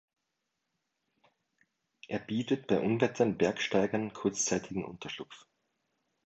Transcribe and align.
Er 2.07 2.17
bietet 2.17 2.65
bei 2.65 2.79
Unwettern 2.79 3.37
Bergsteigern 3.37 4.13
kurzzeitigen 4.13 4.83
Unterschlupf. 4.83 5.45